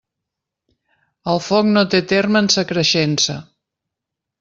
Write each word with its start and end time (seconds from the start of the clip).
El 1.35 1.43
foc 1.49 1.71
no 1.77 1.85
té 1.95 2.03
terme 2.15 2.45
en 2.45 2.53
sa 2.59 2.67
creixença. 2.75 3.41